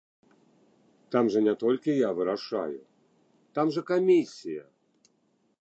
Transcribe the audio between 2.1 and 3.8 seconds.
вырашаю, там